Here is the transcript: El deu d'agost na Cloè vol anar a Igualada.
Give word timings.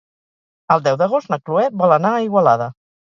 El 0.75 0.81
deu 0.87 0.97
d'agost 1.01 1.31
na 1.33 1.39
Cloè 1.49 1.67
vol 1.83 1.95
anar 1.99 2.15
a 2.15 2.23
Igualada. 2.29 2.73